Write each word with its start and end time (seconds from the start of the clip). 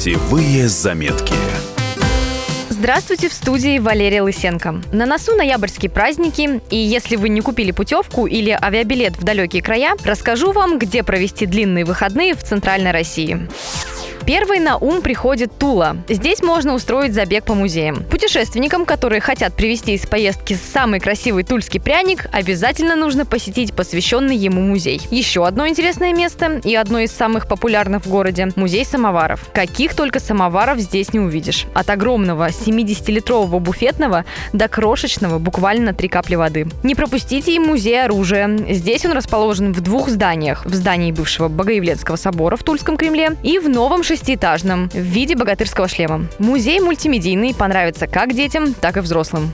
Путевые 0.00 0.66
заметки. 0.66 1.34
Здравствуйте, 2.70 3.28
в 3.28 3.34
студии 3.34 3.78
Валерия 3.78 4.22
Лысенко. 4.22 4.80
На 4.94 5.04
носу 5.04 5.36
ноябрьские 5.36 5.90
праздники, 5.90 6.62
и 6.70 6.76
если 6.78 7.16
вы 7.16 7.28
не 7.28 7.42
купили 7.42 7.70
путевку 7.70 8.26
или 8.26 8.58
авиабилет 8.58 9.18
в 9.18 9.24
далекие 9.24 9.62
края, 9.62 9.96
расскажу 10.02 10.52
вам, 10.52 10.78
где 10.78 11.02
провести 11.02 11.44
длинные 11.44 11.84
выходные 11.84 12.34
в 12.34 12.42
Центральной 12.42 12.92
России. 12.92 13.46
Первый 14.26 14.60
на 14.60 14.76
ум 14.76 15.02
приходит 15.02 15.56
Тула. 15.58 15.96
Здесь 16.08 16.42
можно 16.42 16.74
устроить 16.74 17.14
забег 17.14 17.44
по 17.44 17.54
музеям. 17.54 18.04
Путешественникам, 18.04 18.84
которые 18.84 19.20
хотят 19.20 19.54
привезти 19.54 19.94
из 19.94 20.06
поездки 20.06 20.56
самый 20.72 21.00
красивый 21.00 21.42
тульский 21.42 21.80
пряник, 21.80 22.26
обязательно 22.32 22.96
нужно 22.96 23.24
посетить 23.24 23.72
посвященный 23.72 24.36
ему 24.36 24.60
музей. 24.60 25.00
Еще 25.10 25.46
одно 25.46 25.66
интересное 25.66 26.12
место 26.12 26.60
и 26.62 26.74
одно 26.74 27.00
из 27.00 27.10
самых 27.12 27.48
популярных 27.48 28.04
в 28.04 28.10
городе– 28.10 28.48
музей 28.56 28.84
самоваров. 28.84 29.48
Каких 29.52 29.94
только 29.94 30.20
самоваров 30.20 30.78
здесь 30.78 31.12
не 31.12 31.20
увидишь. 31.20 31.66
От 31.74 31.90
огромного 31.90 32.48
70-литрового 32.48 33.58
буфетного 33.58 34.24
до 34.52 34.68
крошечного 34.68 35.38
буквально 35.38 35.94
три 35.94 36.08
капли 36.08 36.34
воды. 36.34 36.66
Не 36.82 36.94
пропустите 36.94 37.54
и 37.54 37.58
музей 37.58 38.04
оружия. 38.04 38.48
Здесь 38.68 39.04
он 39.06 39.12
расположен 39.12 39.72
в 39.72 39.80
двух 39.80 40.08
зданиях. 40.08 40.64
В 40.66 40.74
здании 40.74 41.10
бывшего 41.10 41.48
Богоявленского 41.48 42.16
собора 42.16 42.56
в 42.56 42.62
Тульском 42.62 42.96
Кремле 42.96 43.36
и 43.42 43.58
в 43.58 43.68
новом 43.68 44.02
шестиэтажном 44.10 44.88
в 44.88 44.96
виде 44.96 45.36
богатырского 45.36 45.86
шлема. 45.86 46.26
Музей 46.40 46.80
мультимедийный, 46.80 47.54
понравится 47.54 48.08
как 48.08 48.34
детям, 48.34 48.74
так 48.74 48.96
и 48.96 49.00
взрослым. 49.00 49.52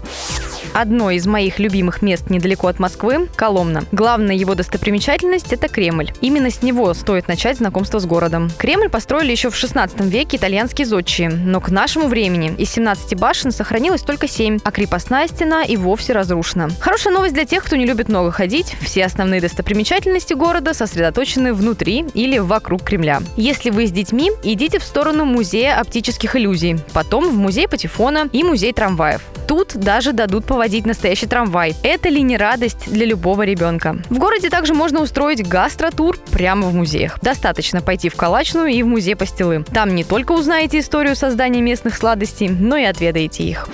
Одно 0.73 1.11
из 1.11 1.27
моих 1.27 1.59
любимых 1.59 2.03
мест 2.03 2.31
недалеко 2.31 2.69
от 2.69 2.79
Москвы– 2.79 3.29
Коломна. 3.37 3.85
Главная 3.93 4.35
его 4.35 4.55
достопримечательность– 4.55 5.53
это 5.55 5.69
Кремль. 5.69 6.13
Именно 6.21 6.51
с 6.51 6.63
него 6.63 6.93
стоит 6.95 7.29
начать 7.29 7.59
знакомство 7.59 7.99
с 7.99 8.07
городом. 8.07 8.51
Кремль 8.59 8.89
построили 8.89 9.31
еще 9.33 9.51
в 9.51 9.57
16 9.57 10.01
веке 10.03 10.37
итальянские 10.37 10.87
зодчие, 10.87 11.31
но 11.31 11.61
к 11.61 11.71
нашему 11.71 12.09
времени 12.09 12.55
из 12.59 12.71
17 12.71 13.19
башен 13.19 13.51
сохранилось 13.51 14.03
только 14.03 14.29
7, 14.29 14.59
а 14.63 14.71
крепостная 14.71 15.29
стена 15.29 15.63
и 15.63 15.77
вовсе 15.77 16.13
разрушена. 16.13 16.71
Хорошая 16.81 17.13
новость 17.15 17.35
для 17.35 17.45
тех, 17.45 17.65
кто 17.65 17.77
не 17.77 17.87
любит 17.87 18.09
много 18.09 18.31
ходить. 18.31 18.77
Все 18.81 19.05
основные 19.05 19.41
достопримечательности 19.41 20.35
города 20.35 20.75
сосредоточены 20.75 21.55
внутри 21.55 22.05
или 22.15 22.39
вокруг 22.39 22.83
Кремля. 22.83 23.21
Если 23.37 23.71
вы 23.71 23.87
с 23.87 23.91
детьми, 23.91 24.31
идите 24.43 24.79
в 24.79 24.85
сторону 24.85 25.25
музея 25.25 25.81
оптических 25.81 26.37
иллюзий, 26.37 26.79
потом 26.93 27.31
в 27.31 27.37
музей 27.37 27.69
Патефона 27.69 28.29
и 28.33 28.43
музей 28.43 28.73
трамваев. 28.73 29.23
Тут 29.47 29.77
даже 29.77 30.13
дадут 30.13 30.45
поводить 30.57 30.87
настоящий 30.87 31.27
трамвай. 31.27 31.77
Это 31.83 32.09
ли 32.09 32.23
не 32.23 32.39
радость 32.39 32.91
для 32.91 33.05
любого 33.05 33.43
ребенка? 33.43 33.99
В 34.09 34.17
городе 34.17 34.49
также 34.49 34.73
можно 34.73 35.03
устроить 35.03 35.47
гастротур 35.47 36.17
прямо 36.31 36.69
в 36.69 36.75
музеях. 36.75 37.19
Достаточно 37.21 37.83
пойти 37.83 38.09
в 38.09 38.17
Калачную 38.17 38.69
и 38.69 38.83
в 38.83 38.87
музей 38.87 39.17
Пастилы. 39.17 39.67
Там 39.75 39.95
не 39.95 40.03
только 40.03 40.33
узнаете 40.33 40.79
историю 40.79 41.15
создания 41.15 41.61
местных 41.61 41.95
сладостей, 41.95 42.49
но 42.49 42.79
и 42.79 42.85
отведаете 42.85 43.45
их. 43.45 43.69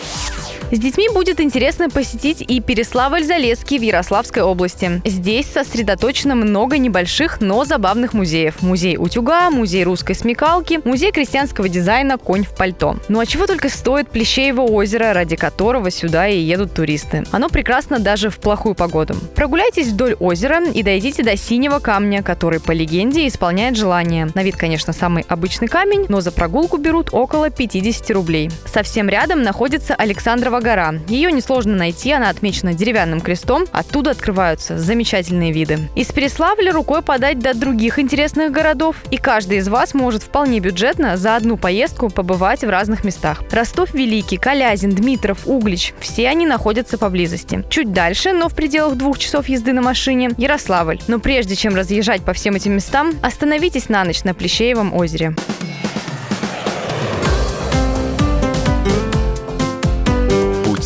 С 0.73 0.79
детьми 0.79 1.07
будет 1.13 1.39
интересно 1.39 1.91
посетить 1.91 2.41
и 2.41 2.59
Переславль-Залесский 2.59 3.79
в 3.79 3.83
Ярославской 3.83 4.43
области. 4.43 5.03
Здесь 5.05 5.45
сосредоточено 5.45 6.35
много 6.35 6.79
небольших, 6.79 7.43
но 7.43 7.67
забавных 7.67 8.15
музеев. 8.15 8.63
Музей 8.63 8.97
утюга, 8.97 9.51
музей 9.51 9.85
русской 9.85 10.15
смекалки, 10.15 10.81
музей 10.87 11.13
крестьянского 11.13 11.69
дизайна 11.69 12.17
«Конь 12.17 12.45
в 12.45 12.57
пальто». 12.57 12.97
Ну 13.09 13.21
а 13.21 13.27
чего 13.27 13.47
только 13.47 13.69
стоит 13.69 14.09
Плещеево 14.09 14.63
озеро, 14.63 15.13
ради 15.13 15.37
которого 15.37 15.91
сюда 15.91 16.27
и 16.27 16.39
едут 16.39 16.73
туристы. 16.73 17.25
Оно 17.33 17.51
прекрасно 17.51 17.99
даже 17.99 18.31
в 18.31 18.39
плохую 18.39 18.75
погоду. 18.75 19.15
Прогуляйтесь 19.35 19.89
вдоль 19.89 20.15
озера 20.15 20.65
и 20.65 20.83
дойдите 20.83 21.23
до 21.23 21.37
синего 21.37 21.81
камня, 21.81 22.23
который, 22.23 22.61
по 22.61 22.73
легенде, 22.73 23.29
исполняет 23.29 23.77
желание. 23.77 24.31
На 24.35 24.43
вид, 24.43 24.57
конечно, 24.57 24.95
самый 24.95 25.27
обычный 25.29 25.69
камень, 25.69 26.07
но 26.09 26.23
за 26.23 26.33
прогулку 26.33 26.79
берут 26.79 27.11
около 27.13 27.51
50 27.51 28.11
рублей. 28.13 28.51
Совсем 28.65 29.11
рядом 29.11 29.43
находится 29.43 29.95
Александрова 29.95 30.62
гора. 30.63 30.95
Ее 31.09 31.31
несложно 31.31 31.77
найти, 31.77 32.13
она 32.13 32.31
отмечена 32.31 32.75
деревянным 32.75 33.21
крестом. 33.21 33.67
Оттуда 33.73 34.13
открываются 34.13 34.79
замечательные 34.79 35.53
виды. 35.53 35.79
Из 35.95 36.09
Переславля 36.09 36.73
рукой 36.73 37.03
подать 37.03 37.39
до 37.39 37.55
других 37.55 37.99
интересных 37.99 38.53
городов. 38.53 38.97
И 39.11 39.17
каждый 39.17 39.59
из 39.59 39.69
вас 39.69 39.95
может 39.95 40.23
вполне 40.23 40.61
бюджетно 40.61 41.17
за 41.17 41.37
одну 41.37 41.57
поездку 41.57 42.09
побывать 42.09 42.63
в 42.63 42.71
разных 42.71 43.05
местах. 43.05 43.43
Ростов 43.51 43.95
Великий, 43.95 44.37
Калязин, 44.37 44.91
Дмитров, 44.91 45.47
Углич– 45.47 45.95
все 46.01 46.29
они 46.29 46.47
находятся 46.47 46.99
поблизости. 46.99 47.65
Чуть 47.69 47.93
дальше, 47.93 48.33
но 48.33 48.49
в 48.49 48.55
пределах 48.55 48.95
двух 48.95 49.19
часов 49.19 49.49
езды 49.49 49.73
на 49.73 49.83
машине– 49.83 50.31
Ярославль. 50.37 51.01
Но 51.09 51.19
прежде 51.19 51.57
чем 51.57 51.75
разъезжать 51.75 52.23
по 52.23 52.33
всем 52.33 52.55
этим 52.55 52.73
местам, 52.73 53.15
остановитесь 53.23 53.89
на 53.89 54.05
ночь 54.05 54.25
на 54.25 54.35
Плещеевом 54.35 54.95
озере. 54.95 55.35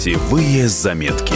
Путевые 0.07 0.69
заметки. 0.69 1.35